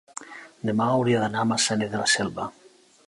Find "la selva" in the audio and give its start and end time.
2.05-2.49